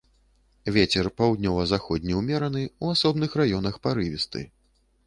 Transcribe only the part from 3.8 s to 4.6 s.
парывісты.